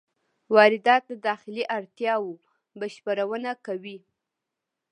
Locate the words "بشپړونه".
2.79-3.51